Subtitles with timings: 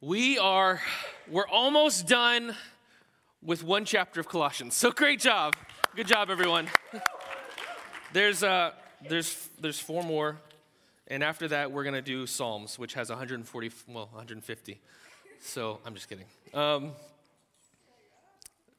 [0.00, 0.80] We are,
[1.28, 2.54] we're almost done
[3.42, 4.76] with one chapter of Colossians.
[4.76, 5.56] So great job.
[5.96, 6.68] Good job, everyone.
[8.12, 8.74] There's, uh,
[9.08, 10.38] there's, there's four more.
[11.08, 14.80] And after that, we're going to do Psalms, which has 140, well, 150.
[15.40, 16.26] So I'm just kidding.
[16.54, 16.92] Um,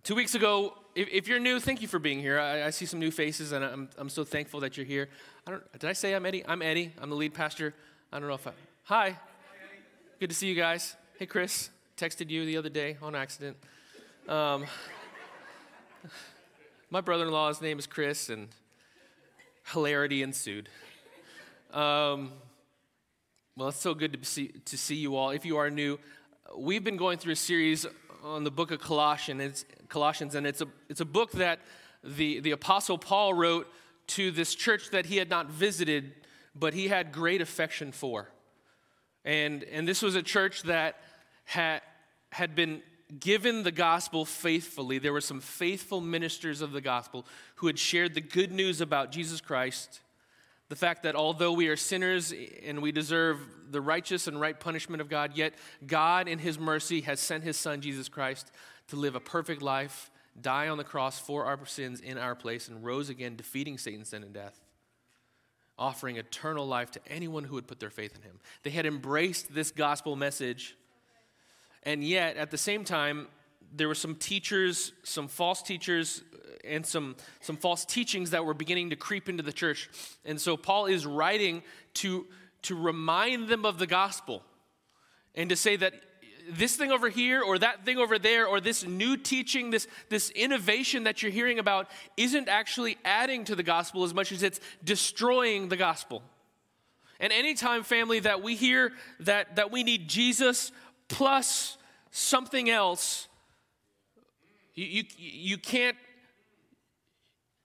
[0.05, 2.39] two weeks ago, if, if, you're new, thank you for being here.
[2.39, 5.09] I, I, see some new faces, and I'm, I'm so thankful that you're here.
[5.45, 6.45] I don't, did I say I'm Eddie?
[6.47, 6.93] I'm Eddie.
[7.01, 7.75] I'm the lead pastor.
[8.09, 8.51] I don't know if I.
[8.85, 9.19] Hi.
[10.21, 10.95] Good to see you guys.
[11.19, 13.57] Hey, Chris, texted you the other day on accident.
[14.29, 14.63] Um,
[16.89, 18.47] my brother in law's name is Chris, and
[19.73, 20.69] hilarity ensued.
[21.73, 22.31] Um,
[23.57, 25.31] well, it's so good to see, to see you all.
[25.31, 25.99] If you are new,
[26.55, 27.85] we've been going through a series
[28.23, 31.59] on the book of Colossians, it's, Colossians and it's a, it's a book that
[32.01, 33.67] the, the Apostle Paul wrote
[34.07, 36.13] to this church that he had not visited,
[36.55, 38.29] but he had great affection for.
[39.25, 40.95] And, and this was a church that
[41.49, 41.81] had,
[42.31, 42.83] had been
[43.19, 44.99] given the gospel faithfully.
[44.99, 49.11] There were some faithful ministers of the gospel who had shared the good news about
[49.11, 50.01] Jesus Christ.
[50.67, 52.31] The fact that although we are sinners
[52.63, 53.39] and we deserve
[53.71, 55.55] the righteous and right punishment of God, yet
[55.87, 58.51] God, in His mercy, has sent His Son, Jesus Christ,
[58.89, 62.67] to live a perfect life, die on the cross for our sins in our place,
[62.67, 64.61] and rose again, defeating Satan, sin, and death
[65.79, 68.37] offering eternal life to anyone who would put their faith in him.
[68.63, 70.75] They had embraced this gospel message
[71.83, 73.27] and yet, at the same time,
[73.73, 78.53] there were some teachers, some false teachers, uh, and some, some false teachings that were
[78.53, 79.89] beginning to creep into the church.
[80.25, 81.63] And so Paul is writing
[81.95, 82.27] to,
[82.63, 84.43] to remind them of the gospel
[85.35, 85.93] and to say that
[86.49, 90.31] this thing over here or that thing over there or this new teaching, this, this
[90.31, 94.59] innovation that you're hearing about isn't actually adding to the gospel as much as it's
[94.83, 96.23] destroying the gospel.
[97.19, 100.71] And anytime, family, that we hear that, that we need Jesus
[101.09, 101.77] plus
[102.11, 103.27] something else,
[104.73, 105.97] you, you, you can't,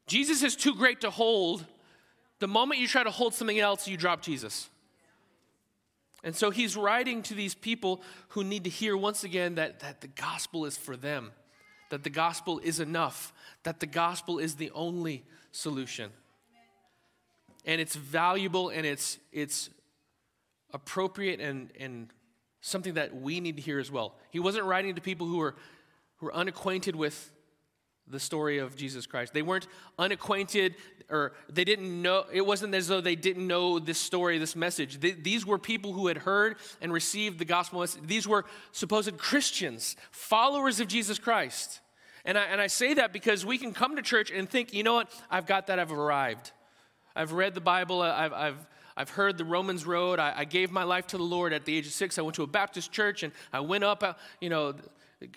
[0.07, 1.65] Jesus is too great to hold.
[2.41, 4.69] The moment you try to hold something else, you drop Jesus.
[6.25, 10.01] And so he's writing to these people who need to hear once again that, that
[10.01, 11.33] the gospel is for them,
[11.91, 13.33] that the gospel is enough,
[13.63, 15.23] that the gospel is the only
[15.53, 16.11] solution.
[17.67, 19.71] And it's valuable and it's, it's
[20.73, 22.09] appropriate and, and
[22.65, 24.15] something that we need to hear as well.
[24.31, 25.55] He wasn't writing to people who were,
[26.17, 27.31] who were unacquainted with
[28.09, 29.35] the story of Jesus Christ.
[29.35, 29.67] They weren't
[29.99, 30.75] unacquainted
[31.11, 34.99] or they didn't know, it wasn't as though they didn't know this story, this message.
[35.01, 38.01] These were people who had heard and received the gospel message.
[38.07, 41.81] These were supposed Christians, followers of Jesus Christ.
[42.25, 44.83] And I, and I say that because we can come to church and think, you
[44.83, 46.53] know what, I've got that, I've arrived.
[47.15, 48.67] I've read the Bible, I've, I've,
[48.97, 50.21] I've heard the Romans Road.
[50.21, 52.17] I, I, gave my life to the Lord at the age of six.
[52.17, 54.75] I went to a Baptist church and I went up, uh, you know,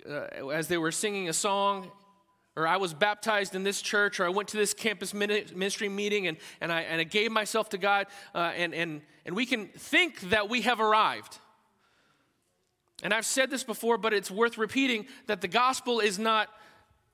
[0.07, 1.91] uh, as they were singing a song.
[2.55, 6.25] Or I was baptized in this church, or I went to this campus ministry meeting
[6.25, 8.07] and, and, I, and I gave myself to God.
[8.33, 11.37] Uh, and, and, and we can think that we have arrived.
[13.03, 16.49] And I've said this before, but it's worth repeating that the gospel is not,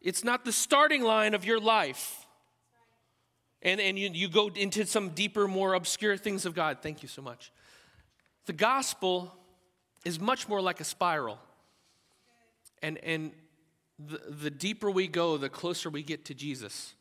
[0.02, 2.23] it's not the starting line of your life
[3.64, 6.80] and, and you, you go into some deeper, more obscure things of God.
[6.82, 7.52] Thank you so much.
[8.46, 9.34] The gospel
[10.04, 11.40] is much more like a spiral.
[12.82, 13.32] And, and
[13.98, 16.94] the, the deeper we go, the closer we get to Jesus.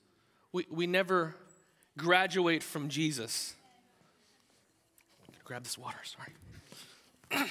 [0.52, 1.34] We, we never
[1.98, 3.54] graduate from Jesus.
[5.42, 7.48] Grab this water, sorry.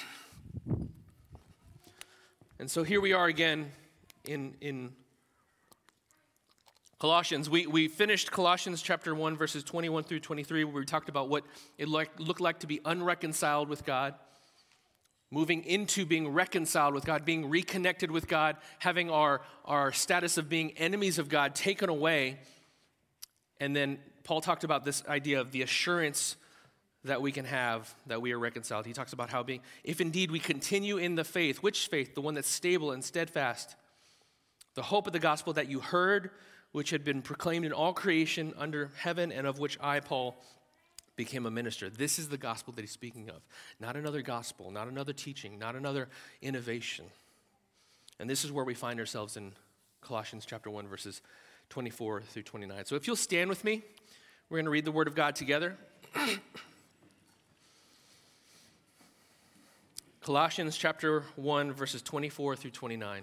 [2.58, 3.70] and so here we are again
[4.24, 4.92] in, in
[7.02, 11.28] Colossians, we, we finished Colossians chapter 1, verses 21 through 23, where we talked about
[11.28, 11.42] what
[11.76, 14.14] it like, looked like to be unreconciled with God,
[15.28, 20.48] moving into being reconciled with God, being reconnected with God, having our, our status of
[20.48, 22.38] being enemies of God taken away.
[23.58, 26.36] And then Paul talked about this idea of the assurance
[27.02, 28.86] that we can have that we are reconciled.
[28.86, 32.14] He talks about how being, if indeed we continue in the faith, which faith?
[32.14, 33.74] The one that's stable and steadfast.
[34.76, 36.30] The hope of the gospel that you heard
[36.72, 40.36] which had been proclaimed in all creation under heaven, and of which I, Paul,
[41.16, 41.90] became a minister.
[41.90, 43.42] This is the gospel that he's speaking of.
[43.78, 46.08] Not another gospel, not another teaching, not another
[46.40, 47.04] innovation.
[48.18, 49.52] And this is where we find ourselves in
[50.00, 51.20] Colossians chapter 1, verses
[51.68, 52.86] 24 through 29.
[52.86, 53.82] So if you'll stand with me,
[54.48, 55.76] we're going to read the word of God together.
[60.22, 63.22] Colossians chapter 1, verses 24 through 29.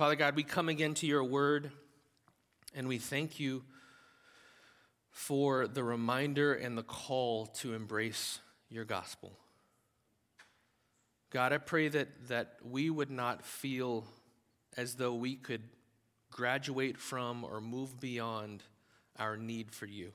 [0.00, 1.70] Father God, we come again to your word
[2.74, 3.62] and we thank you
[5.10, 8.38] for the reminder and the call to embrace
[8.70, 9.30] your gospel.
[11.28, 14.06] God, I pray that, that we would not feel
[14.74, 15.64] as though we could
[16.30, 18.62] graduate from or move beyond
[19.18, 20.12] our need for you.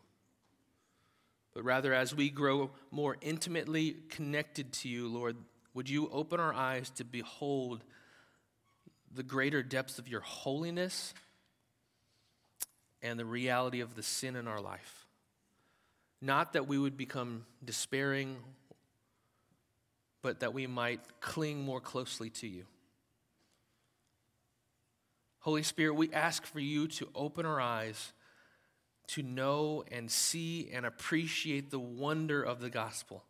[1.53, 5.37] But rather, as we grow more intimately connected to you, Lord,
[5.75, 7.83] would you open our eyes to behold
[9.15, 11.13] the greater depths of your holiness
[13.01, 15.05] and the reality of the sin in our life?
[16.21, 18.37] Not that we would become despairing
[20.25, 22.65] but that we might cling more closely to you.
[25.37, 28.11] Holy Spirit, we ask for you to open our eyes
[29.09, 33.23] to know and see and appreciate the wonder of the gospel.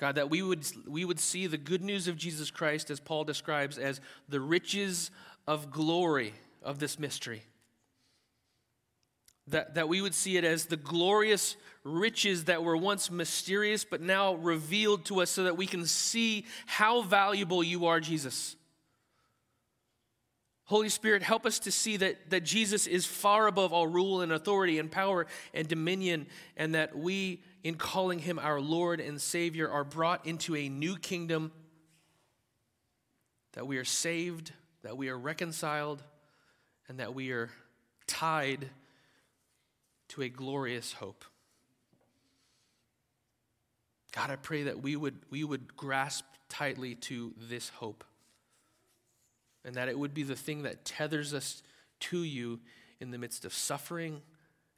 [0.00, 3.24] God, that we would, we would see the good news of Jesus Christ, as Paul
[3.24, 4.00] describes, as
[4.30, 5.10] the riches
[5.46, 6.32] of glory
[6.62, 7.42] of this mystery.
[9.48, 14.00] That, that we would see it as the glorious riches that were once mysterious but
[14.00, 18.56] now revealed to us so that we can see how valuable you are, Jesus.
[20.70, 24.30] Holy Spirit, help us to see that, that Jesus is far above all rule and
[24.30, 29.68] authority and power and dominion, and that we, in calling him our Lord and Savior,
[29.68, 31.50] are brought into a new kingdom,
[33.54, 34.52] that we are saved,
[34.84, 36.04] that we are reconciled,
[36.86, 37.50] and that we are
[38.06, 38.70] tied
[40.10, 41.24] to a glorious hope.
[44.12, 48.04] God, I pray that we would, we would grasp tightly to this hope
[49.64, 51.62] and that it would be the thing that tethers us
[52.00, 52.60] to you
[53.00, 54.22] in the midst of suffering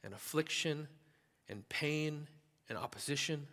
[0.03, 0.87] and affliction
[1.49, 2.27] and pain
[2.69, 3.47] and opposition.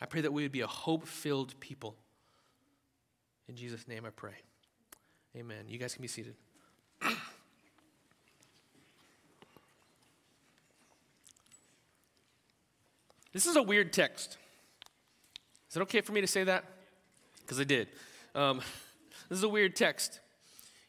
[0.00, 1.96] I pray that we would be a hope filled people.
[3.48, 4.34] In Jesus' name I pray.
[5.36, 5.64] Amen.
[5.68, 6.34] You guys can be seated.
[13.32, 14.38] This is a weird text.
[15.68, 16.64] Is it okay for me to say that?
[17.40, 17.88] Because I did.
[18.34, 18.58] Um,
[19.28, 20.20] this is a weird text.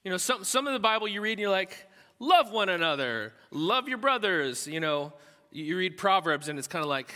[0.04, 1.88] You know, some, some of the Bible you read and you're like,
[2.20, 4.68] love one another, love your brothers.
[4.68, 5.14] You know,
[5.52, 7.14] you read Proverbs and it's kind of like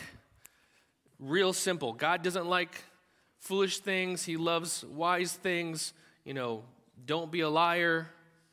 [1.18, 1.92] real simple.
[1.92, 2.84] God doesn't like
[3.38, 5.92] foolish things, He loves wise things.
[6.24, 6.64] You know,
[7.06, 8.08] don't be a liar,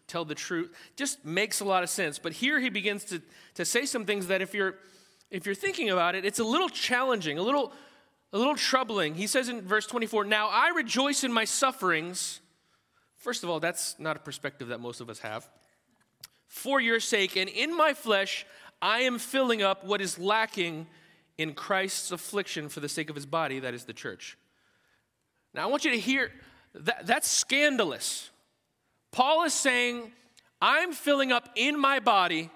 [0.07, 0.73] tell the truth.
[0.95, 2.17] Just makes a lot of sense.
[2.17, 3.21] But here he begins to,
[3.55, 4.75] to say some things that if you're
[5.29, 7.73] if you're thinking about it, it's a little challenging, a little,
[8.33, 9.15] a little troubling.
[9.15, 12.41] He says in verse 24, Now I rejoice in my sufferings.
[13.15, 15.47] First of all, that's not a perspective that most of us have.
[16.47, 18.45] For your sake, and in my flesh,
[18.81, 20.87] I am filling up what is lacking
[21.37, 24.37] in Christ's affliction for the sake of his body, that is the church.
[25.53, 26.31] Now, I want you to hear
[26.73, 28.29] that, that's scandalous.
[29.11, 30.11] Paul is saying,
[30.61, 32.49] I'm filling up in my body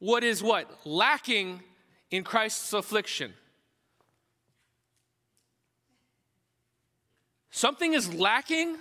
[0.00, 0.86] what is what?
[0.86, 1.62] Lacking
[2.10, 3.34] in Christ's affliction.
[7.50, 8.76] Something is lacking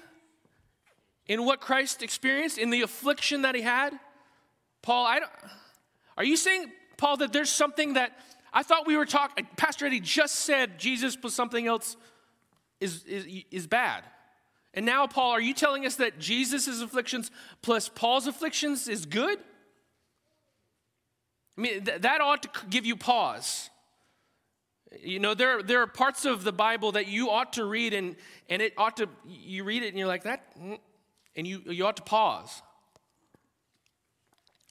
[1.27, 3.93] in what Christ experienced, in the affliction that he had.
[4.81, 5.31] Paul, I don't,
[6.17, 8.17] are you saying, Paul, that there's something that
[8.51, 11.97] I thought we were talking, Pastor Eddie just said Jesus plus something else
[12.79, 14.03] is, is, is bad.
[14.73, 19.39] And now, Paul, are you telling us that Jesus' afflictions plus Paul's afflictions is good?
[21.57, 23.69] I mean, th- that ought to give you pause.
[25.01, 28.15] You know, there, there are parts of the Bible that you ought to read, and,
[28.49, 30.79] and it ought to, you read it and you're like, that, mm,
[31.35, 32.61] and you, you ought to pause.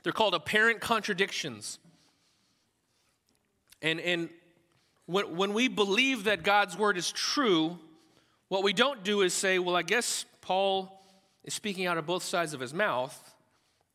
[0.03, 1.79] They're called apparent contradictions.
[3.81, 4.29] And, and
[5.07, 7.79] when, when we believe that God's word is true,
[8.49, 11.01] what we don't do is say, well, I guess Paul
[11.45, 13.35] is speaking out of both sides of his mouth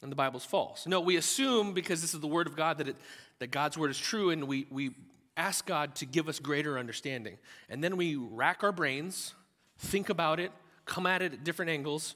[0.02, 0.88] and the Bible's false.
[0.88, 2.96] No, we assume because this is the Word of God that, it,
[3.40, 4.92] that God's Word is true, and we, we
[5.38, 7.38] ask God to give us greater understanding.
[7.70, 9.34] And then we rack our brains,
[9.78, 10.52] think about it,
[10.86, 12.16] come at it at different angles,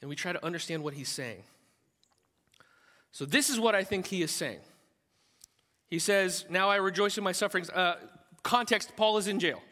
[0.00, 1.42] and we try to understand what he's saying.
[3.12, 4.60] So, this is what I think he is saying.
[5.88, 7.70] He says, Now I rejoice in my sufferings.
[7.70, 7.96] Uh,
[8.42, 9.62] context Paul is in jail,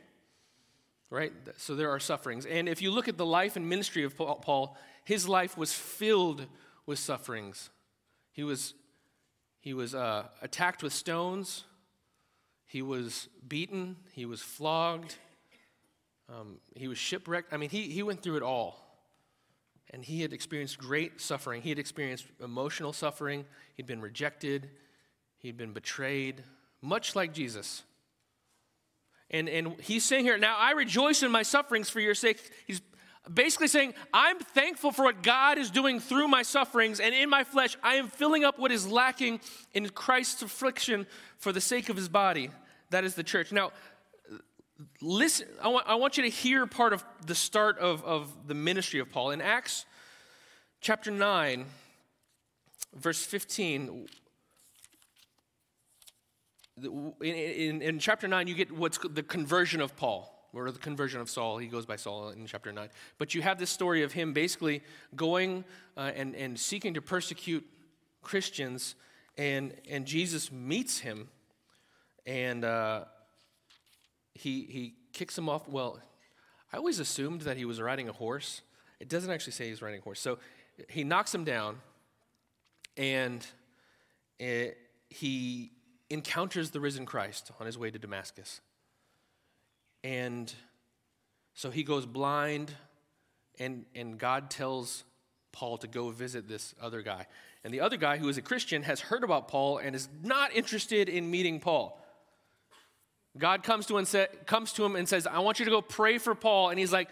[1.11, 1.33] right?
[1.59, 2.47] So, there are sufferings.
[2.47, 6.47] And if you look at the life and ministry of Paul, his life was filled
[6.87, 7.71] with sufferings.
[8.33, 8.75] He was,
[9.61, 11.65] he was uh, attacked with stones,
[12.75, 15.15] he was beaten, he was flogged,
[16.29, 17.53] um, he was shipwrecked.
[17.53, 18.81] I mean, he, he went through it all.
[19.91, 21.63] And he had experienced great suffering.
[21.63, 23.45] He had experienced emotional suffering.
[23.77, 24.71] He'd been rejected.
[25.39, 26.43] He'd been betrayed,
[26.83, 27.85] much like Jesus.
[29.31, 32.41] And, and he's saying here, Now I rejoice in my sufferings for your sake.
[32.67, 32.81] He's
[33.33, 37.45] basically saying, I'm thankful for what God is doing through my sufferings, and in my
[37.45, 39.39] flesh, I am filling up what is lacking
[39.75, 41.07] in Christ's affliction
[41.39, 42.51] for the sake of his body.
[42.95, 43.51] That is the church.
[43.51, 43.73] Now,
[45.03, 48.55] listen, I want, I want you to hear part of the start of, of the
[48.55, 49.33] ministry of Paul.
[49.33, 49.85] In Acts
[50.81, 51.65] chapter 9,
[52.95, 54.07] verse 15,
[56.85, 61.21] in, in, in, chapter 9, you get what's the conversion of Paul, or the conversion
[61.21, 61.59] of Saul.
[61.59, 62.89] He goes by Saul in chapter 9.
[63.19, 64.85] But you have this story of him basically
[65.17, 65.65] going
[65.97, 67.67] uh, and, and seeking to persecute
[68.23, 68.95] Christians,
[69.37, 71.29] and, and Jesus meets him,
[72.27, 73.05] and uh,
[74.35, 75.69] he, he kicks him off.
[75.69, 76.01] Well,
[76.73, 78.63] I always assumed that he was riding a horse.
[79.01, 80.21] It doesn't actually say he's riding a horse.
[80.21, 80.39] So
[80.89, 81.79] he knocks him down,
[82.97, 83.47] and
[84.39, 84.79] it,
[85.09, 85.71] he
[86.11, 88.61] encounters the risen Christ on his way to Damascus.
[90.03, 90.53] And
[91.55, 92.73] so he goes blind,
[93.59, 95.05] and, and God tells
[95.53, 97.27] Paul to go visit this other guy.
[97.63, 100.55] And the other guy, who is a Christian, has heard about Paul and is not
[100.55, 102.04] interested in meeting Paul.
[103.37, 104.07] God comes to, him
[104.47, 106.71] comes to him and says, I want you to go pray for Paul.
[106.71, 107.09] And he's like,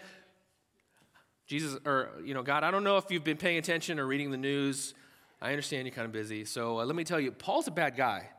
[1.47, 4.31] Jesus, or, you know, God, I don't know if you've been paying attention or reading
[4.31, 4.93] the news.
[5.41, 6.45] I understand you're kind of busy.
[6.45, 8.29] So uh, let me tell you, Paul's a bad guy.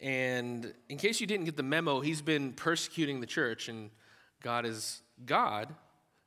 [0.00, 3.90] And in case you didn't get the memo, he's been persecuting the church, and
[4.42, 5.74] God is God.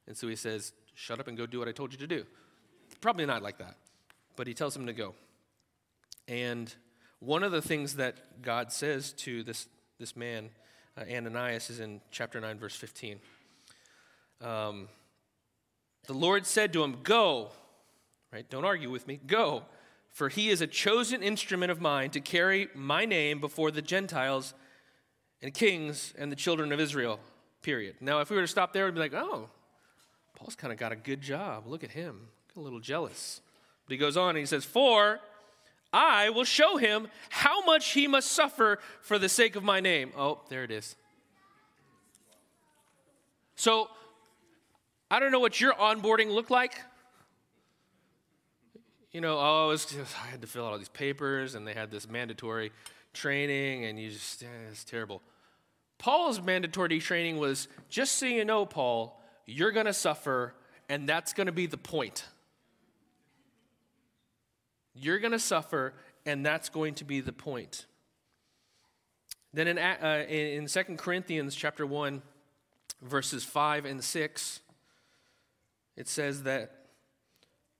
[0.07, 2.25] And so he says, Shut up and go do what I told you to do.
[2.99, 3.77] Probably not like that,
[4.35, 5.15] but he tells him to go.
[6.27, 6.73] And
[7.19, 9.67] one of the things that God says to this,
[9.99, 10.49] this man
[10.97, 13.19] uh, Ananias is in chapter 9, verse 15.
[14.41, 14.87] Um,
[16.07, 17.49] the Lord said to him, Go,
[18.33, 18.49] right?
[18.49, 19.19] Don't argue with me.
[19.25, 19.63] Go,
[20.09, 24.53] for he is a chosen instrument of mine to carry my name before the Gentiles
[25.41, 27.19] and kings and the children of Israel.
[27.61, 27.95] Period.
[28.01, 29.49] Now, if we were to stop there, we'd be like, oh,
[30.35, 31.67] Paul's kind of got a good job.
[31.67, 32.27] Look at him.
[32.57, 33.41] a little jealous.
[33.85, 35.19] But he goes on and he says, For
[35.93, 40.11] I will show him how much he must suffer for the sake of my name.
[40.17, 40.95] Oh, there it is.
[43.55, 43.89] So,
[45.09, 46.81] I don't know what your onboarding looked like.
[49.11, 51.73] You know, oh, was just, I had to fill out all these papers, and they
[51.73, 52.71] had this mandatory
[53.13, 55.21] training, and you just, it's terrible.
[55.97, 60.53] Paul's mandatory training was just so you know, Paul, you're going to suffer,
[60.87, 62.25] and that's going to be the point.
[64.93, 65.93] You're going to suffer,
[66.25, 67.85] and that's going to be the point.
[69.53, 72.21] Then in, uh, in 2 Corinthians chapter 1,
[73.01, 74.59] verses 5 and 6,
[75.97, 76.71] it says that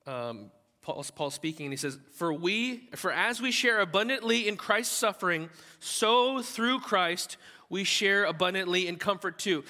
[0.05, 0.51] um,
[0.81, 4.95] Paul's, Paul speaking, and he says, For we, for as we share abundantly in Christ's
[4.95, 5.49] suffering,
[5.79, 7.37] so through Christ
[7.69, 9.63] we share abundantly in comfort too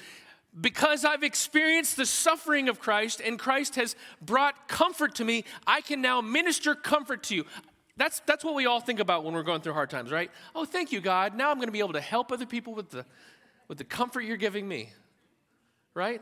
[0.60, 5.80] because I've experienced the suffering of Christ and Christ has brought comfort to me, I
[5.80, 7.46] can now minister comfort to you.
[7.96, 10.30] That's, that's what we all think about when we're going through hard times, right?
[10.54, 11.34] Oh, thank you, God.
[11.34, 13.04] Now I'm going to be able to help other people with the,
[13.68, 14.90] with the comfort you're giving me,
[15.94, 16.20] right?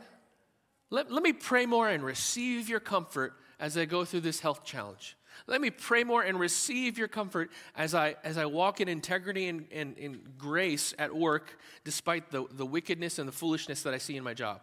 [0.89, 4.63] Let, let me pray more and receive your comfort as I go through this health
[4.63, 5.15] challenge.
[5.47, 9.47] Let me pray more and receive your comfort as I, as I walk in integrity
[9.47, 13.97] and, and, and grace at work, despite the, the wickedness and the foolishness that I
[13.97, 14.61] see in my job.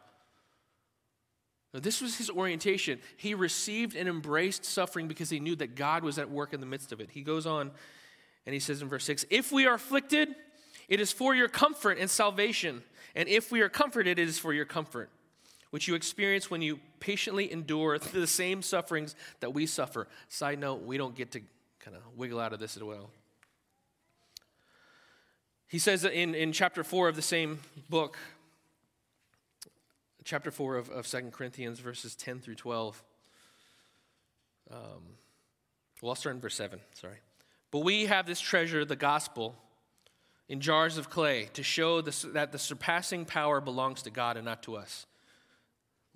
[1.75, 3.01] Now, this was his orientation.
[3.17, 6.67] He received and embraced suffering because he knew that God was at work in the
[6.67, 7.11] midst of it.
[7.11, 7.71] He goes on
[8.47, 10.35] and he says in verse 6 If we are afflicted,
[10.89, 12.83] it is for your comfort and salvation.
[13.15, 15.11] And if we are comforted, it is for your comfort
[15.71, 20.09] which you experience when you patiently endure the same sufferings that we suffer.
[20.29, 21.41] Side note, we don't get to
[21.81, 23.11] kind of wiggle out of this as well.
[25.69, 27.61] He says in, in chapter 4 of the same
[27.91, 28.17] book,
[30.25, 33.03] chapter 4 of, of 2 Corinthians, verses 10 through 12.
[34.71, 34.79] Um,
[36.01, 37.17] well, I'll start in verse 7, sorry.
[37.71, 39.55] But we have this treasure, the gospel,
[40.49, 44.47] in jars of clay to show this, that the surpassing power belongs to God and
[44.47, 45.07] not to us.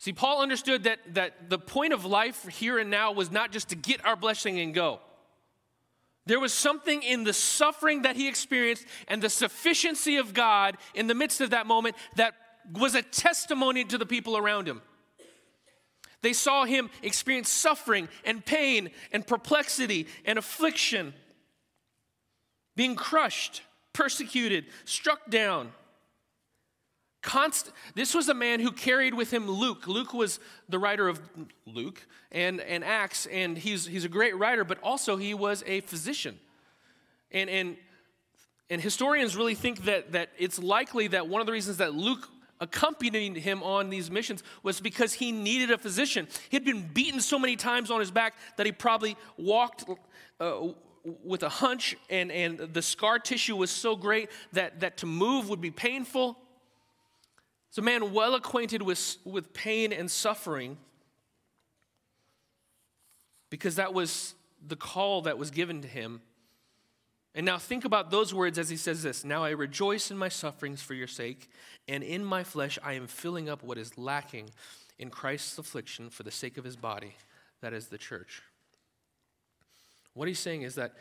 [0.00, 3.68] See, Paul understood that, that the point of life here and now was not just
[3.68, 4.98] to get our blessing and go.
[6.24, 11.06] There was something in the suffering that he experienced and the sufficiency of God in
[11.06, 12.32] the midst of that moment that
[12.72, 14.80] was a testimony to the people around him.
[16.22, 21.12] They saw him experience suffering and pain and perplexity and affliction,
[22.74, 23.60] being crushed,
[23.92, 25.72] persecuted, struck down.
[27.22, 29.86] Const- this was a man who carried with him Luke.
[29.86, 31.20] Luke was the writer of
[31.66, 35.80] Luke and, and Acts, and he's, he's a great writer, but also he was a
[35.82, 36.38] physician.
[37.30, 37.76] And, and,
[38.70, 42.28] and historians really think that, that it's likely that one of the reasons that Luke
[42.60, 46.26] accompanied him on these missions was because he needed a physician.
[46.50, 49.84] He'd been beaten so many times on his back that he probably walked
[50.40, 50.68] uh,
[51.24, 55.48] with a hunch, and, and the scar tissue was so great that, that to move
[55.48, 56.36] would be painful.
[57.70, 60.76] It's a man well acquainted with, with pain and suffering
[63.48, 64.34] because that was
[64.66, 66.20] the call that was given to him.
[67.32, 70.28] And now think about those words as he says this Now I rejoice in my
[70.28, 71.48] sufferings for your sake,
[71.86, 74.50] and in my flesh I am filling up what is lacking
[74.98, 77.14] in Christ's affliction for the sake of his body,
[77.60, 78.42] that is the church.
[80.14, 80.94] What he's saying is that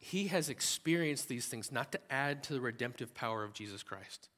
[0.00, 4.30] he has experienced these things not to add to the redemptive power of Jesus Christ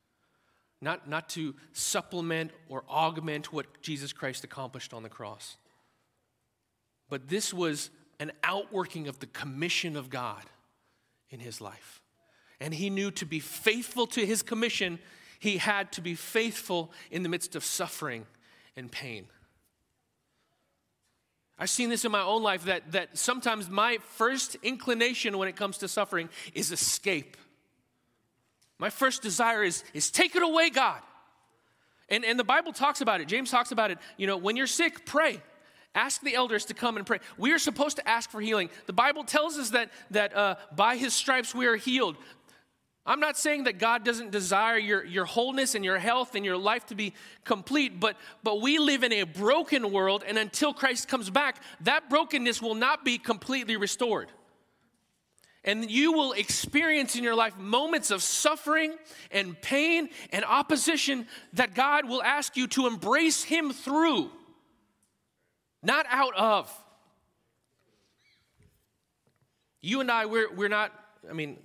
[0.80, 5.56] not, not to supplement or augment what Jesus Christ accomplished on the cross.
[7.08, 10.42] But this was an outworking of the commission of God
[11.30, 12.00] in his life.
[12.60, 14.98] And he knew to be faithful to his commission,
[15.38, 18.26] he had to be faithful in the midst of suffering
[18.76, 19.26] and pain.
[21.58, 25.56] I've seen this in my own life that, that sometimes my first inclination when it
[25.56, 27.36] comes to suffering is escape.
[28.80, 31.00] My first desire is, is take it away, God.
[32.08, 33.28] And, and the Bible talks about it.
[33.28, 33.98] James talks about it.
[34.16, 35.42] You know, when you're sick, pray.
[35.94, 37.18] Ask the elders to come and pray.
[37.36, 38.70] We are supposed to ask for healing.
[38.86, 42.16] The Bible tells us that, that uh, by his stripes we are healed.
[43.04, 46.56] I'm not saying that God doesn't desire your, your wholeness and your health and your
[46.56, 47.12] life to be
[47.44, 52.08] complete, but, but we live in a broken world, and until Christ comes back, that
[52.08, 54.28] brokenness will not be completely restored.
[55.64, 58.94] And you will experience in your life moments of suffering
[59.30, 64.30] and pain and opposition that God will ask you to embrace Him through,
[65.82, 66.72] not out of.
[69.82, 70.92] You and I, we're, we're not,
[71.28, 71.58] I mean,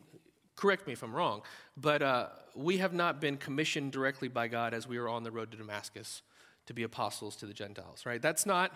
[0.56, 1.42] correct me if I'm wrong,
[1.78, 5.32] but uh, we have not been commissioned directly by God as we were on the
[5.32, 6.22] road to Damascus
[6.66, 8.22] to be apostles to the Gentiles, right?
[8.22, 8.72] That's not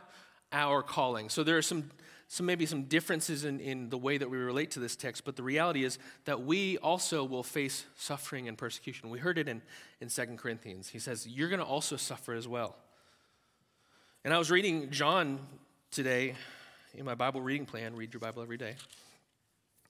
[0.52, 1.30] our calling.
[1.30, 1.90] So there are some,
[2.32, 5.36] some maybe some differences in, in the way that we relate to this text, but
[5.36, 9.10] the reality is that we also will face suffering and persecution.
[9.10, 9.64] We heard it in,
[10.00, 10.90] in 2 Corinthians.
[10.90, 12.76] He says, You're going to also suffer as well.
[14.24, 15.40] And I was reading John
[15.90, 16.36] today
[16.94, 18.76] in my Bible reading plan, read your Bible every day.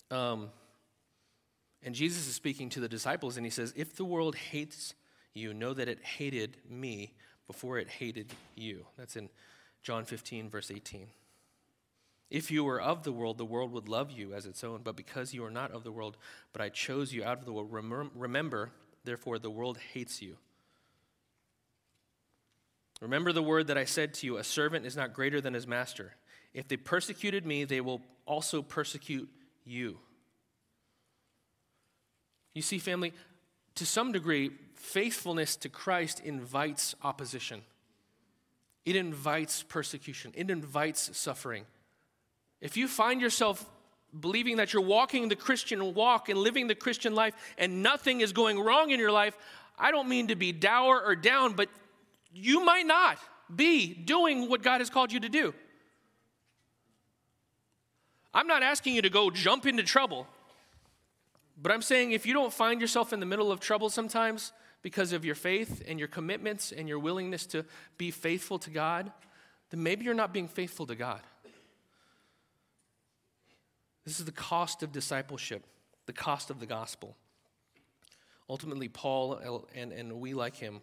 [0.10, 0.48] Um,
[1.84, 4.94] and Jesus is speaking to the disciples, and he says, If the world hates
[5.34, 7.12] you, know that it hated me
[7.48, 8.86] before it hated you.
[8.98, 9.28] That's in
[9.84, 11.08] John 15, verse 18.
[12.30, 14.82] If you were of the world, the world would love you as its own.
[14.84, 16.18] But because you are not of the world,
[16.54, 17.72] but I chose you out of the world,
[18.16, 18.72] remember,
[19.04, 20.38] therefore, the world hates you.
[23.02, 25.66] Remember the word that I said to you a servant is not greater than his
[25.66, 26.14] master.
[26.54, 29.30] If they persecuted me, they will also persecute
[29.66, 29.98] you.
[32.54, 33.14] You see, family,
[33.76, 37.62] to some degree, faithfulness to Christ invites opposition.
[38.86, 41.66] It invites persecution, it invites suffering.
[42.62, 43.66] If you find yourself
[44.20, 48.34] believing that you're walking the Christian walk and living the Christian life and nothing is
[48.34, 49.38] going wrong in your life,
[49.78, 51.70] I don't mean to be dour or down, but
[52.34, 53.18] you might not
[53.54, 55.54] be doing what God has called you to do.
[58.34, 60.28] I'm not asking you to go jump into trouble,
[61.62, 65.14] but I'm saying if you don't find yourself in the middle of trouble sometimes, because
[65.14, 67.66] of your faith and your commitments and your willingness to
[67.98, 69.12] be faithful to God,
[69.72, 71.22] then maybe you're not being faithful to God.
[74.10, 75.64] This is the cost of discipleship,
[76.08, 77.16] the cost of the gospel.
[78.50, 79.40] Ultimately, Paul
[79.76, 80.82] and, and we, like him,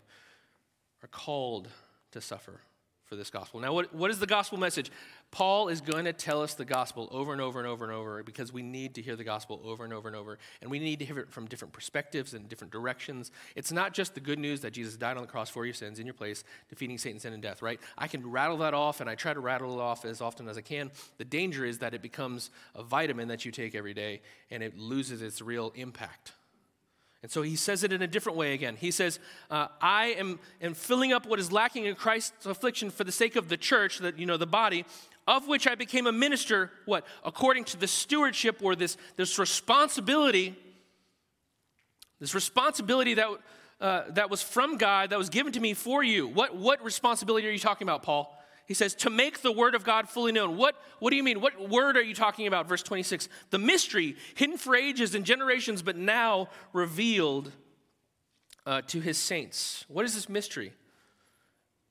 [1.02, 1.66] are called
[2.12, 2.60] to suffer
[3.04, 3.58] for this gospel.
[3.58, 4.92] Now, what, what is the gospel message?
[5.36, 8.22] Paul is going to tell us the gospel over and over and over and over
[8.22, 10.38] because we need to hear the gospel over and over and over.
[10.62, 13.30] And we need to hear it from different perspectives and different directions.
[13.54, 15.98] It's not just the good news that Jesus died on the cross for your sins
[15.98, 17.78] in your place, defeating Satan, sin, and death, right?
[17.98, 20.56] I can rattle that off, and I try to rattle it off as often as
[20.56, 20.90] I can.
[21.18, 24.78] The danger is that it becomes a vitamin that you take every day and it
[24.78, 26.32] loses its real impact.
[27.22, 28.76] And so he says it in a different way again.
[28.76, 29.18] He says,
[29.50, 33.36] uh, I am, am filling up what is lacking in Christ's affliction for the sake
[33.36, 34.84] of the church, that, you know, the body,
[35.26, 37.04] of which I became a minister, what?
[37.24, 40.54] According to the stewardship or this, this responsibility,
[42.20, 43.28] this responsibility that,
[43.80, 46.28] uh, that was from God, that was given to me for you.
[46.28, 48.32] What, what responsibility are you talking about, Paul?
[48.66, 50.56] He says, to make the word of God fully known.
[50.56, 51.40] What, what do you mean?
[51.40, 52.68] What word are you talking about?
[52.68, 53.28] Verse 26.
[53.50, 57.52] The mystery, hidden for ages and generations, but now revealed
[58.64, 59.84] uh, to his saints.
[59.88, 60.72] What is this mystery?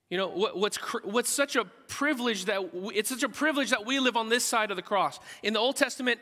[0.10, 4.00] You know, what, what's, what's such a privilege that it's such a privilege that we
[4.00, 5.20] live on this side of the cross.
[5.42, 6.20] In the Old Testament,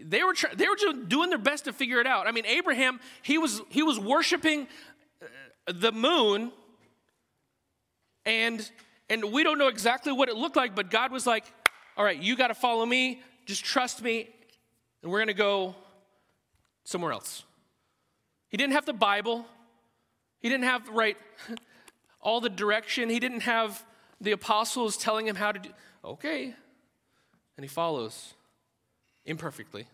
[0.00, 2.28] they were, they were just doing their best to figure it out.
[2.28, 4.68] I mean, Abraham, he was, he was worshiping
[5.20, 6.52] uh, the moon
[8.24, 8.70] and
[9.08, 11.44] and we don't know exactly what it looked like, but God was like,
[11.96, 14.28] all right, you got to follow me, just trust me,
[15.02, 15.76] and we're going to go
[16.84, 17.44] somewhere else.
[18.48, 19.46] He didn't have the Bible,
[20.40, 21.16] he didn't have, the right,
[22.26, 23.86] all the direction, he didn't have
[24.20, 25.68] the apostles telling him how to do.
[26.04, 26.52] Okay.
[27.56, 28.34] And he follows
[29.24, 29.86] imperfectly.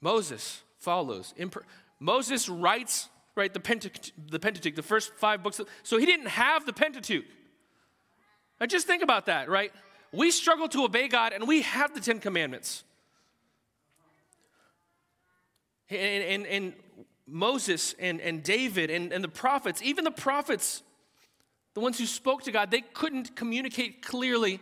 [0.00, 1.34] Moses follows.
[1.36, 1.64] Imper-
[1.98, 5.60] Moses writes, right, the, Pentateuch, the Pentateuch, the first five books.
[5.82, 7.24] So he didn't have the Pentateuch.
[8.60, 9.72] Now just think about that, right?
[10.12, 12.84] We struggle to obey God and we have the Ten Commandments.
[15.90, 16.72] And, and, and
[17.28, 20.82] Moses and, and David and, and the prophets, even the prophets,
[21.74, 24.60] the ones who spoke to God, they couldn't communicate clearly,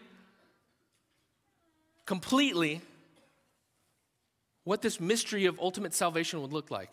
[2.05, 2.83] completely,
[4.65, 6.91] what this mystery of ultimate salvation would look like.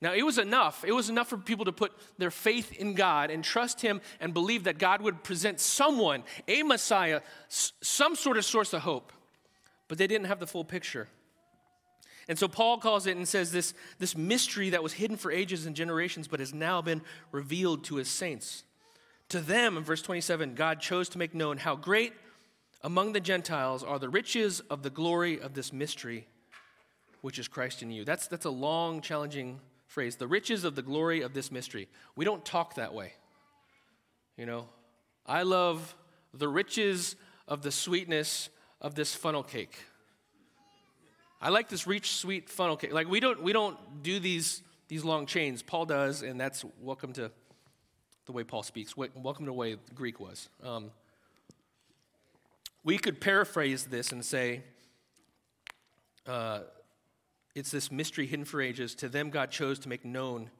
[0.00, 0.84] Now, it was enough.
[0.84, 4.32] It was enough for people to put their faith in God and trust Him and
[4.32, 9.12] believe that God would present someone, a Messiah, some sort of source of hope.
[9.88, 11.08] But they didn't have the full picture.
[12.28, 15.64] And so Paul calls it and says this, this mystery that was hidden for ages
[15.64, 17.00] and generations, but has now been
[17.32, 18.64] revealed to his saints.
[19.30, 22.12] To them, in verse 27, God chose to make known how great
[22.82, 26.26] among the Gentiles are the riches of the glory of this mystery,
[27.22, 28.04] which is Christ in you.
[28.04, 31.88] That's, that's a long, challenging phrase, the riches of the glory of this mystery.
[32.14, 33.14] We don't talk that way.
[34.36, 34.68] You know,
[35.26, 35.96] I love
[36.32, 37.16] the riches
[37.48, 39.78] of the sweetness of this funnel cake.
[41.40, 42.92] I like this rich, sweet funnel cake.
[42.92, 45.62] Like we don't we don't do these these long chains.
[45.62, 47.30] Paul does, and that's welcome to
[48.26, 48.96] the way Paul speaks.
[48.96, 50.48] Welcome to the way Greek was.
[50.62, 50.90] Um,
[52.84, 54.62] we could paraphrase this and say,
[56.26, 56.60] uh,
[57.54, 58.94] it's this mystery hidden for ages.
[58.96, 60.50] To them, God chose to make known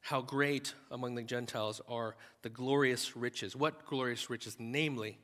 [0.00, 3.54] how great among the Gentiles are the glorious riches.
[3.54, 4.56] What glorious riches?
[4.58, 5.18] Namely,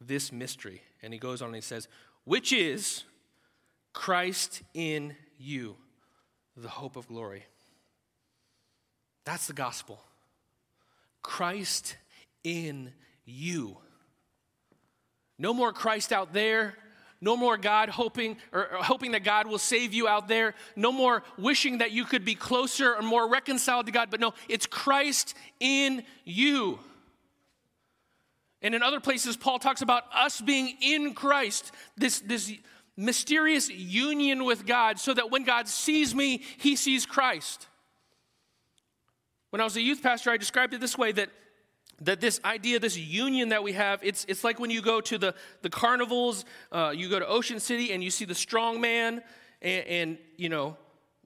[0.00, 0.82] this mystery.
[1.02, 1.88] And he goes on and he says,
[2.24, 3.04] which is
[3.92, 5.76] Christ in you,
[6.56, 7.44] the hope of glory.
[9.24, 10.00] That's the gospel.
[11.22, 11.96] Christ
[12.42, 12.92] in
[13.24, 13.76] you.
[15.38, 16.74] No more Christ out there.
[17.20, 20.54] No more God hoping or hoping that God will save you out there.
[20.74, 24.10] No more wishing that you could be closer or more reconciled to God.
[24.10, 26.80] But no, it's Christ in you.
[28.60, 32.52] And in other places, Paul talks about us being in Christ, this, this
[32.96, 37.66] mysterious union with God, so that when God sees me, he sees Christ.
[39.50, 41.30] When I was a youth pastor, I described it this way that
[42.00, 45.18] that this idea, this union that we have, it's, it's like when you go to
[45.18, 49.22] the, the carnivals, uh, you go to Ocean City and you see the strong man,
[49.60, 50.76] and, and, you know,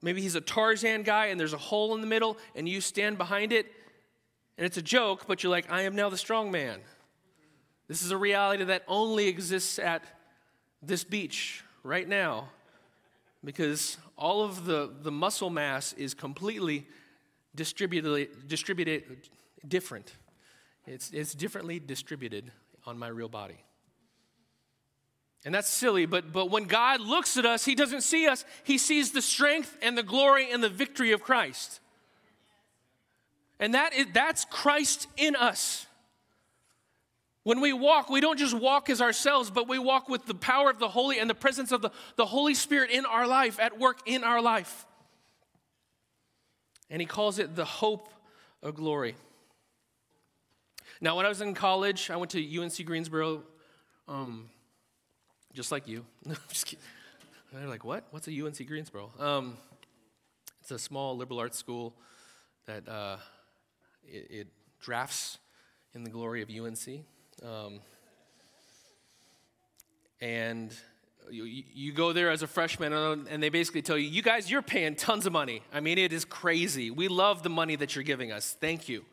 [0.03, 3.17] maybe he's a Tarzan guy and there's a hole in the middle, and you stand
[3.17, 3.65] behind it,
[4.57, 6.79] and it's a joke, but you're like, I am now the strong man.
[7.87, 10.03] This is a reality that only exists at
[10.87, 12.49] this beach right now
[13.43, 16.87] because all of the, the muscle mass is completely
[17.55, 19.03] distributed, distributed
[19.67, 20.13] different.
[20.85, 22.51] It's, it's differently distributed
[22.85, 23.63] on my real body.
[25.45, 28.77] And that's silly, but, but when God looks at us, He doesn't see us, He
[28.77, 31.79] sees the strength and the glory and the victory of Christ.
[33.59, 35.86] And that is, that's Christ in us.
[37.47, 40.69] When we walk, we don't just walk as ourselves, but we walk with the power
[40.69, 43.79] of the Holy and the presence of the, the Holy Spirit in our life, at
[43.79, 44.85] work in our life.
[46.89, 48.09] And He calls it the hope
[48.61, 49.15] of glory.
[50.99, 53.43] Now, when I was in college, I went to UNC Greensboro,
[54.09, 54.49] um,
[55.53, 56.05] just like you.
[56.49, 56.83] just kidding.
[57.53, 58.03] They're like, what?
[58.11, 59.09] What's a UNC Greensboro?
[59.17, 59.55] Um,
[60.59, 61.93] it's a small liberal arts school
[62.65, 63.15] that uh,
[64.03, 64.47] it, it,
[64.81, 65.37] drafts
[65.93, 67.05] in the glory of UNC.
[67.45, 67.79] Um,
[70.21, 70.73] and
[71.29, 74.61] you, you go there as a freshman, and they basically tell you, you guys, you're
[74.61, 75.61] paying tons of money.
[75.73, 76.89] I mean, it is crazy.
[76.89, 78.55] We love the money that you're giving us.
[78.59, 79.05] Thank you.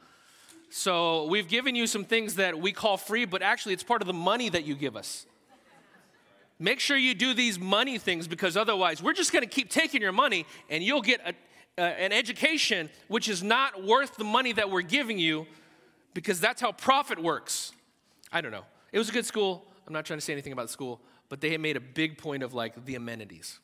[0.70, 4.06] So we've given you some things that we call free, but actually, it's part of
[4.06, 5.26] the money that you give us.
[6.58, 10.00] Make sure you do these money things because otherwise, we're just going to keep taking
[10.00, 11.34] your money and you'll get a,
[11.80, 15.46] uh, an education which is not worth the money that we're giving you
[16.14, 17.72] because that's how profit works.
[18.34, 18.64] I don't know.
[18.90, 19.64] It was a good school.
[19.86, 22.52] I'm not trying to say anything about school, but they made a big point of
[22.52, 23.60] like the amenities.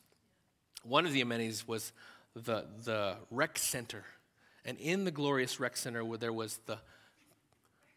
[0.84, 1.92] One of the amenities was
[2.36, 4.04] the, the rec center.
[4.64, 6.78] And in the glorious rec center, where there was the,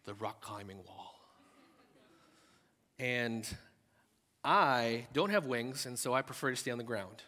[0.06, 1.14] the rock climbing wall.
[2.98, 3.48] And
[4.44, 7.22] I don't have wings, and so I prefer to stay on the ground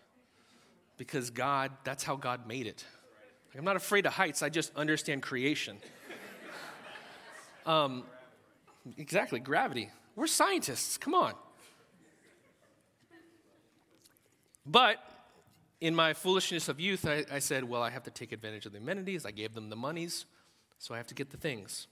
[0.97, 2.83] because God, that's how God made it.
[3.55, 5.77] I'm not afraid of heights, I just understand creation.
[7.65, 8.03] um,
[8.97, 9.89] exactly, gravity.
[10.15, 11.33] We're scientists, come on.
[14.65, 14.97] But
[15.81, 18.71] in my foolishness of youth, I, I, said, well, I have to take advantage of
[18.71, 19.25] the amenities.
[19.25, 20.25] I gave them the monies,
[20.79, 21.87] so I have to get the things.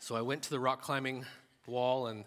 [0.00, 1.24] So I went to the rock climbing
[1.66, 2.24] wall, and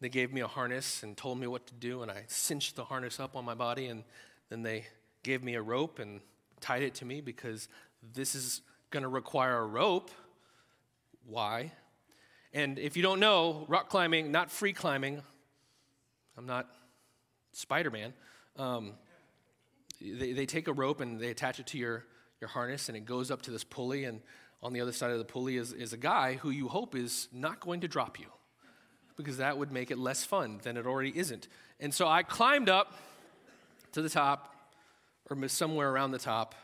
[0.00, 2.84] they gave me a harness and told me what to do, and I cinched the
[2.84, 4.04] harness up on my body, and
[4.48, 4.86] then they
[5.22, 6.20] gave me a rope and
[6.60, 7.68] tied it to me because
[8.14, 10.10] this is going to require a rope.
[11.26, 11.72] Why?
[12.52, 15.22] And if you don't know, rock climbing, not free climbing,
[16.36, 16.66] I'm not
[17.52, 18.14] Spider Man.
[18.56, 18.92] Um,
[20.00, 22.04] they, they take a rope and they attach it to your,
[22.40, 24.04] your harness, and it goes up to this pulley.
[24.04, 24.20] And
[24.62, 27.28] on the other side of the pulley is, is a guy who you hope is
[27.32, 28.26] not going to drop you
[29.16, 31.48] because that would make it less fun than it already isn't.
[31.80, 32.94] And so I climbed up
[33.92, 34.54] to the top,
[35.28, 36.54] or somewhere around the top,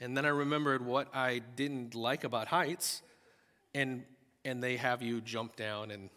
[0.00, 3.02] and then I remembered what I didn't like about heights,
[3.74, 4.04] and,
[4.46, 6.08] and they have you jump down and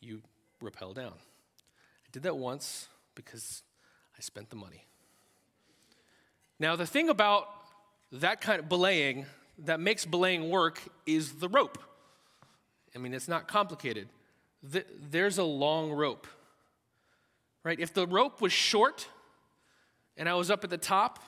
[0.00, 0.22] you
[0.60, 1.12] rappel down.
[1.12, 3.62] I did that once because
[4.16, 4.84] I spent the money.
[6.60, 7.48] Now, the thing about
[8.12, 9.26] that kind of belaying
[9.64, 11.78] that makes belaying work is the rope.
[12.94, 14.08] I mean, it's not complicated.
[14.62, 16.28] There's a long rope,
[17.64, 17.78] right?
[17.78, 19.08] If the rope was short
[20.16, 21.18] and I was up at the top,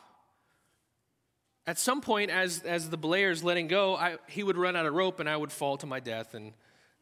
[1.67, 4.95] at some point, as, as the belayer's letting go, I, he would run out of
[4.95, 6.53] rope and I would fall to my death and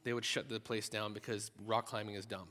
[0.05, 2.49] they would shut the place down because rock climbing is dumb.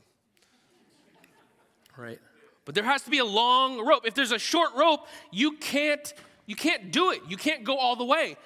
[1.96, 2.18] Right?
[2.64, 4.06] But there has to be a long rope.
[4.06, 6.12] If there's a short rope, you can't
[6.46, 7.20] you can't do it.
[7.28, 8.36] You can't go all the way.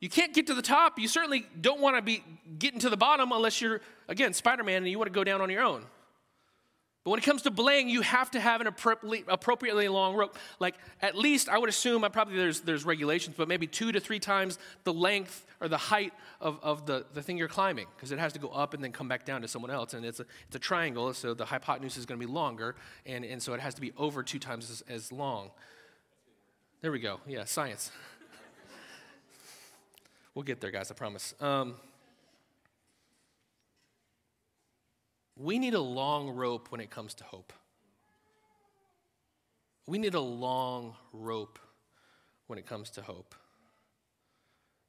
[0.00, 0.98] You can't get to the top.
[0.98, 2.22] You certainly don't want to be
[2.58, 5.50] getting to the bottom unless you're again Spider-Man and you want to go down on
[5.50, 5.84] your own.
[7.08, 10.36] But when it comes to belaying, you have to have an appropriately, long rope.
[10.60, 13.98] Like at least, I would assume, I probably there's, there's regulations, but maybe two to
[13.98, 18.12] three times the length or the height of, of the, the thing you're climbing, because
[18.12, 19.94] it has to go up and then come back down to someone else.
[19.94, 22.74] And it's a, it's a triangle, so the hypotenuse is going to be longer,
[23.06, 25.50] and, and so it has to be over two times as, as long.
[26.82, 27.20] There we go.
[27.26, 27.90] Yeah, science.
[30.34, 31.32] we'll get there, guys, I promise.
[31.40, 31.76] Um,
[35.38, 37.52] We need a long rope when it comes to hope.
[39.86, 41.60] We need a long rope
[42.48, 43.34] when it comes to hope.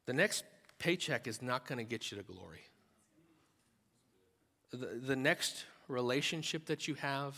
[0.07, 0.43] The next
[0.79, 2.63] paycheck is not going to get you to glory.
[4.71, 7.37] The, the next relationship that you have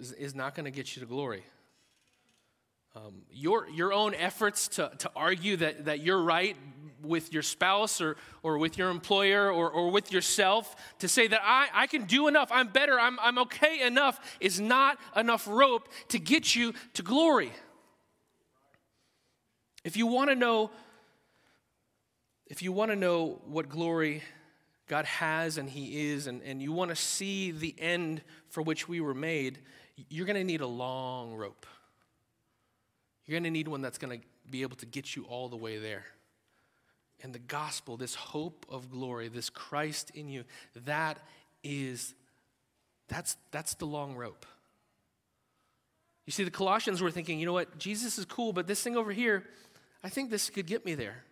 [0.00, 1.44] is, is not going to get you to glory.
[2.96, 6.56] Um, your, your own efforts to, to argue that, that you're right
[7.02, 11.40] with your spouse or, or with your employer or, or with yourself to say that
[11.42, 15.88] I, I can do enough, I'm better, I'm, I'm okay enough is not enough rope
[16.08, 17.52] to get you to glory.
[19.84, 20.70] If you want to know,
[22.46, 24.22] if you want to know what glory
[24.88, 28.88] God has and He is, and, and you want to see the end for which
[28.88, 29.60] we were made,
[30.08, 31.66] you're going to need a long rope.
[33.26, 35.56] You're going to need one that's going to be able to get you all the
[35.56, 36.04] way there.
[37.26, 40.44] And the gospel, this hope of glory, this Christ in you,
[40.84, 41.18] that
[41.64, 42.14] is,
[43.08, 44.46] that's, that's the long rope.
[46.24, 48.96] You see, the Colossians were thinking, you know what, Jesus is cool, but this thing
[48.96, 49.42] over here,
[50.04, 51.24] I think this could get me there.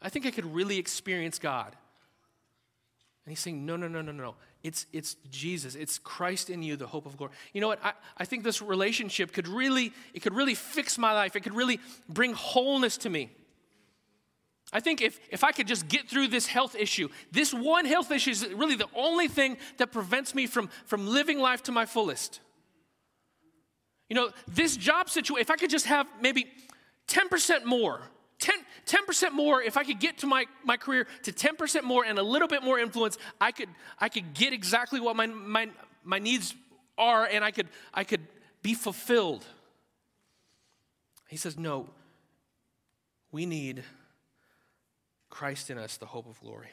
[0.00, 1.74] I think I could really experience God.
[3.26, 4.22] And he's saying, no, no, no, no, no.
[4.22, 4.34] No.
[4.62, 5.74] It's, it's Jesus.
[5.74, 7.32] It's Christ in you, the hope of glory.
[7.52, 7.84] You know what?
[7.84, 11.34] I, I think this relationship could really, it could really fix my life.
[11.34, 13.30] It could really bring wholeness to me.
[14.72, 18.10] I think if, if I could just get through this health issue, this one health
[18.10, 21.86] issue is really the only thing that prevents me from, from living life to my
[21.86, 22.40] fullest.
[24.08, 26.46] You know, this job situation, if I could just have maybe
[27.08, 28.00] 10% more,
[28.38, 28.54] 10,
[28.86, 32.22] 10% more, if I could get to my, my career to 10% more and a
[32.22, 35.68] little bit more influence, I could, I could get exactly what my, my,
[36.04, 36.54] my needs
[36.96, 38.26] are and I could, I could
[38.62, 39.44] be fulfilled.
[41.28, 41.88] He says, No,
[43.32, 43.84] we need
[45.30, 46.68] Christ in us, the hope of glory.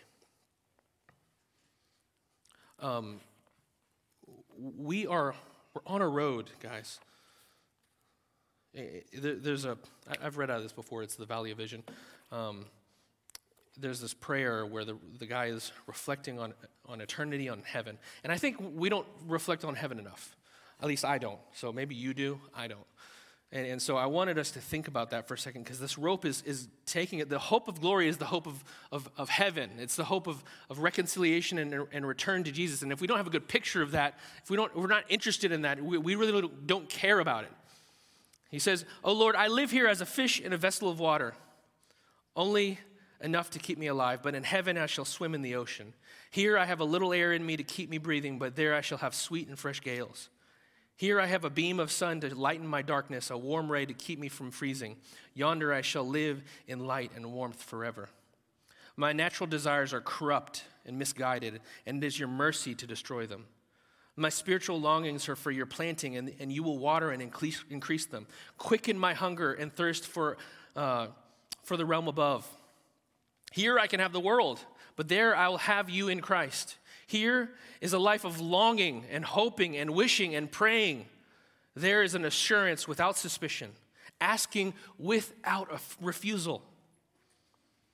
[2.80, 3.22] Um,
[4.58, 5.34] we are
[5.74, 7.00] we're on a road, guys.
[9.14, 9.78] There's a
[10.22, 11.04] I've read out of this before.
[11.04, 11.84] It's the Valley of Vision.
[12.32, 12.66] Um,
[13.80, 16.54] there's this prayer where the, the guy is reflecting on,
[16.88, 17.98] on eternity on heaven.
[18.24, 20.36] And I think we don't reflect on heaven enough.
[20.82, 21.40] At least I don't.
[21.54, 22.86] So maybe you do, I don't.
[23.52, 25.98] And, and so I wanted us to think about that for a second because this
[25.98, 27.30] rope is, is taking it.
[27.30, 30.44] The hope of glory is the hope of, of, of heaven, it's the hope of,
[30.70, 32.82] of reconciliation and, and return to Jesus.
[32.82, 35.06] And if we don't have a good picture of that, if we don't, we're not
[35.10, 37.52] interested in that, we, we really don't care about it.
[38.50, 41.34] He says, Oh Lord, I live here as a fish in a vessel of water,
[42.36, 42.80] only
[43.22, 45.94] enough to keep me alive, but in heaven I shall swim in the ocean.
[46.32, 48.82] Here I have a little air in me to keep me breathing, but there I
[48.82, 50.30] shall have sweet and fresh gales.
[50.98, 53.94] Here I have a beam of sun to lighten my darkness, a warm ray to
[53.94, 54.98] keep me from freezing.
[55.36, 58.10] Yonder I shall live in light and warmth forever.
[58.96, 63.46] My natural desires are corrupt and misguided, and it is your mercy to destroy them.
[64.16, 68.08] My spiritual longings are for your planting, and, and you will water and increase, increase
[68.08, 68.26] them.
[68.58, 70.38] Quicken my hunger and thirst for,
[70.76, 71.08] uh,
[71.62, 72.50] for the realm above.
[73.52, 74.60] Here I can have the world,
[74.96, 76.78] but there I will have you in Christ.
[77.08, 81.06] Here is a life of longing and hoping and wishing and praying.
[81.74, 83.72] There is an assurance without suspicion,
[84.20, 86.62] asking without a refusal.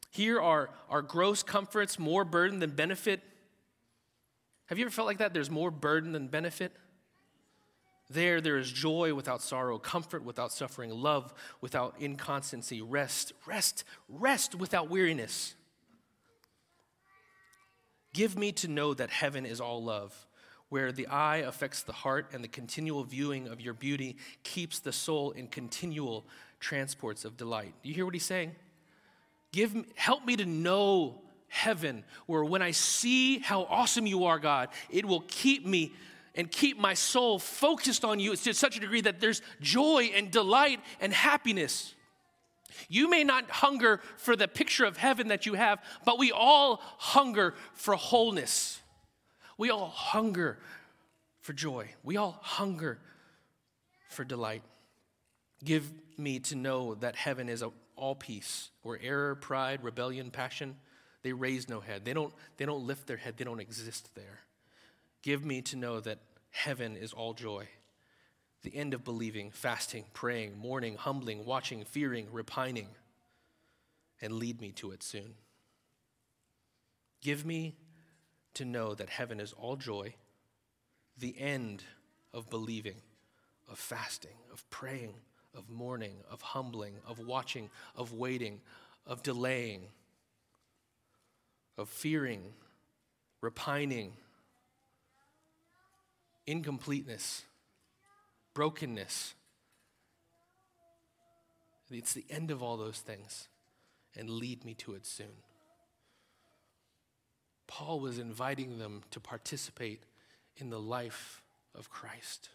[0.10, 3.22] Here are, are gross comforts more burden than benefit.
[4.68, 5.34] Have you ever felt like that?
[5.34, 6.72] There's more burden than benefit?
[8.10, 14.56] There, there is joy without sorrow, comfort without suffering, love without inconstancy, rest, rest, rest
[14.56, 15.56] without weariness.
[18.14, 20.28] Give me to know that heaven is all love,
[20.70, 24.94] where the eye affects the heart and the continual viewing of your beauty keeps the
[24.94, 26.26] soul in continual
[26.60, 27.74] transports of delight.
[27.84, 28.56] Do you hear what he's saying?
[29.52, 34.40] Give me, help me to know heaven, where when I see how awesome you are,
[34.40, 35.94] God, it will keep me
[36.36, 40.32] and keep my soul focused on you to such a degree that there's joy and
[40.32, 41.94] delight and happiness.
[42.90, 46.82] You may not hunger for the picture of heaven that you have, but we all
[46.98, 48.82] hunger for wholeness.
[49.58, 50.60] We all hunger
[51.42, 51.90] for joy.
[52.04, 53.00] We all hunger
[54.10, 54.64] for delight.
[55.64, 57.64] Give me to know that heaven is
[57.96, 60.76] all peace, where error, pride, rebellion, passion,
[61.22, 62.04] they raise no head.
[62.04, 64.42] They don't, they don't lift their head, they don't exist there.
[65.22, 66.20] Give me to know that
[66.52, 67.68] heaven is all joy
[68.64, 72.88] the end of believing, fasting, praying, mourning, humbling, watching, fearing, repining,
[74.22, 75.36] and lead me to it soon.
[77.22, 77.76] Give me
[78.54, 80.16] to know that heaven is all joy,
[81.18, 81.84] the end
[82.34, 82.96] of believing,
[83.70, 85.14] of fasting, of praying,
[85.56, 88.62] of mourning, of humbling, of watching, of waiting,
[89.06, 89.82] of delaying,
[91.78, 92.54] of fearing,
[93.42, 94.14] repining,
[96.48, 97.44] incompleteness
[98.54, 99.34] brokenness.
[101.92, 103.48] It's the end of all those things,
[104.16, 105.44] and lead me to it soon.
[107.68, 110.04] Paul was inviting them to participate
[110.58, 111.42] in the life
[111.76, 112.50] of Christ,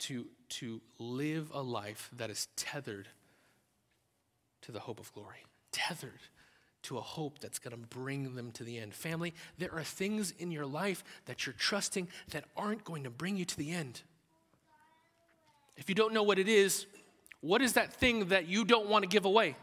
[0.00, 3.08] to, to live a life that is tethered
[4.62, 6.20] to the hope of glory, tethered
[6.82, 8.94] to a hope that's going to bring them to the end.
[8.94, 13.36] Family, there are things in your life that you're trusting that aren't going to bring
[13.36, 14.02] you to the end.
[15.76, 16.86] If you don't know what it is,
[17.40, 19.56] what is that thing that you don't want to give away?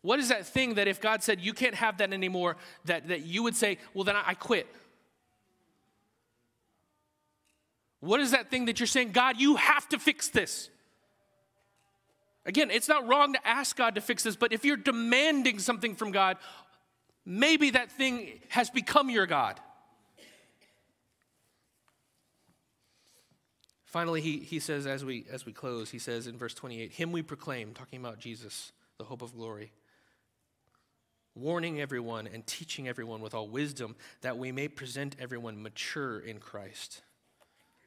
[0.00, 3.22] What is that thing that if God said you can't have that anymore, that, that
[3.22, 4.66] you would say, well, then I, I quit?
[8.00, 10.70] What is that thing that you're saying, God, you have to fix this?
[12.44, 15.94] Again, it's not wrong to ask God to fix this, but if you're demanding something
[15.94, 16.36] from God,
[17.24, 19.60] maybe that thing has become your God.
[23.92, 27.12] Finally, he, he says, as we, as we close, he says in verse 28, Him
[27.12, 29.70] we proclaim, talking about Jesus, the hope of glory,
[31.34, 36.38] warning everyone and teaching everyone with all wisdom that we may present everyone mature in
[36.38, 37.02] Christ.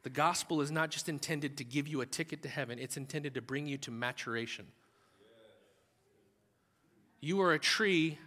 [0.03, 3.33] The gospel is not just intended to give you a ticket to heaven, it's intended
[3.33, 4.67] to bring you to maturation.
[7.19, 8.19] You are a tree.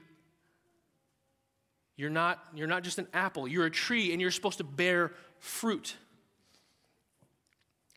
[1.94, 3.46] You're not, you're not just an apple.
[3.46, 5.94] You're a tree and you're supposed to bear fruit.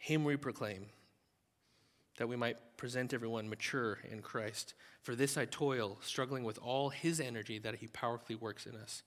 [0.02, 0.88] Him we proclaim,
[2.18, 4.74] that we might present everyone mature in Christ.
[5.04, 9.04] For this I toil, struggling with all his energy that he powerfully works in us.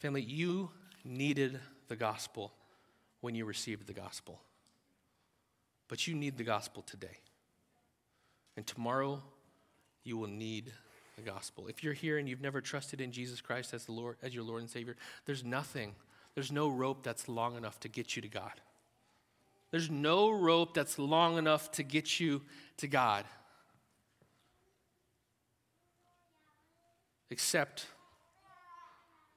[0.00, 0.70] Family, you
[1.04, 2.52] needed the gospel
[3.20, 4.40] when you received the gospel.
[5.86, 7.18] But you need the gospel today.
[8.56, 9.22] And tomorrow,
[10.02, 10.72] you will need
[11.14, 11.68] the gospel.
[11.68, 14.42] If you're here and you've never trusted in Jesus Christ as the Lord as your
[14.42, 15.94] Lord and Savior, there's nothing,
[16.34, 18.60] there's no rope that's long enough to get you to God.
[19.72, 22.42] There's no rope that's long enough to get you
[22.76, 23.24] to God.
[27.30, 27.86] Except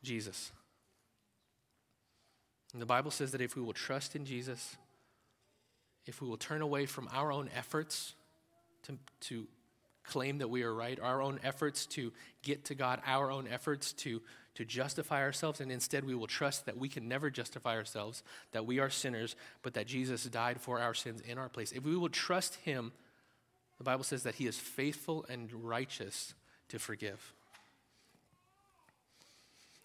[0.03, 0.51] Jesus.
[2.73, 4.75] And the Bible says that if we will trust in Jesus,
[6.05, 8.13] if we will turn away from our own efforts
[8.83, 9.47] to, to
[10.03, 12.11] claim that we are right, our own efforts to
[12.43, 14.21] get to God, our own efforts to,
[14.55, 18.65] to justify ourselves, and instead we will trust that we can never justify ourselves, that
[18.65, 21.71] we are sinners, but that Jesus died for our sins in our place.
[21.71, 22.93] If we will trust Him,
[23.77, 26.33] the Bible says that He is faithful and righteous
[26.69, 27.33] to forgive.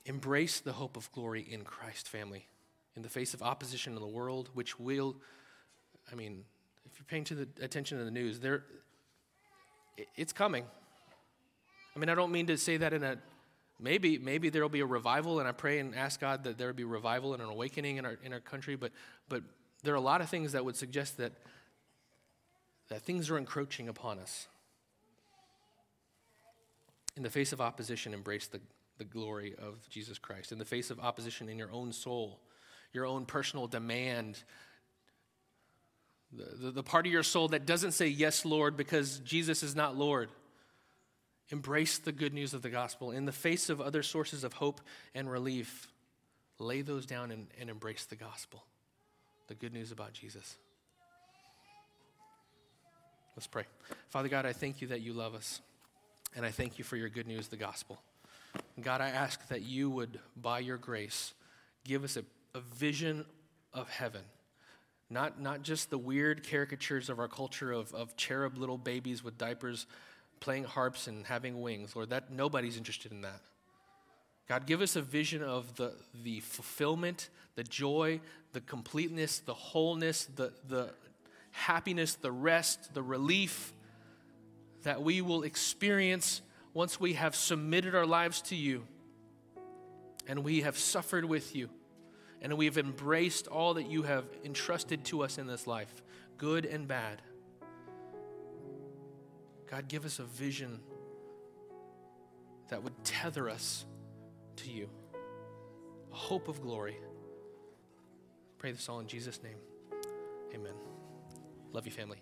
[0.07, 2.47] Embrace the hope of glory in Christ, family,
[2.97, 5.17] in the face of opposition in the world, which will,
[6.11, 6.45] I mean,
[6.87, 8.65] if you're paying to the attention to the news, there,
[10.17, 10.65] it's coming.
[11.95, 13.19] I mean, I don't mean to say that in a
[13.81, 16.69] maybe maybe there will be a revival, and I pray and ask God that there
[16.69, 18.77] will be revival and an awakening in our in our country.
[18.77, 18.93] But
[19.29, 19.43] but
[19.83, 21.33] there are a lot of things that would suggest that
[22.89, 24.49] that things are encroaching upon us.
[27.17, 28.61] In the face of opposition, embrace the,
[28.99, 30.53] the glory of Jesus Christ.
[30.53, 32.41] In the face of opposition in your own soul,
[32.93, 34.43] your own personal demand
[36.33, 39.75] the, the, the part of your soul that doesn't say, Yes, Lord, because Jesus is
[39.75, 40.31] not Lord.
[41.51, 43.11] Embrace the good news of the gospel.
[43.11, 44.81] In the face of other sources of hope
[45.15, 45.89] and relief,
[46.59, 48.65] lay those down and, and embrace the gospel,
[49.49, 50.57] the good news about Jesus.
[53.37, 53.65] Let's pray.
[54.09, 55.61] Father God, I thank you that you love us,
[56.37, 58.01] and I thank you for your good news, the gospel.
[58.81, 61.33] God, I ask that you would, by your grace,
[61.85, 62.25] give us a,
[62.55, 63.25] a vision
[63.73, 64.23] of heaven
[65.11, 69.37] not, not just the weird caricatures of our culture of, of cherub little babies with
[69.37, 69.87] diapers
[70.41, 71.95] playing harps and having wings.
[71.95, 73.41] Lord, that nobody's interested in that.
[74.49, 75.93] God, give us a vision of the,
[76.25, 78.21] the fulfillment, the joy,
[78.53, 80.91] the completeness, the wholeness, the, the
[81.53, 83.73] happiness, the rest, the relief
[84.83, 86.43] that we will experience
[86.75, 88.83] once we have submitted our lives to you
[90.27, 91.69] and we have suffered with you
[92.43, 96.03] and we have embraced all that you have entrusted to us in this life,
[96.39, 97.21] good and bad.
[99.71, 100.81] God, give us a vision
[102.69, 103.85] that would tether us
[104.57, 104.89] to you,
[106.13, 106.97] a hope of glory.
[108.59, 109.57] Pray this all in Jesus' name.
[110.55, 110.75] Amen.
[111.73, 112.21] Love you, family.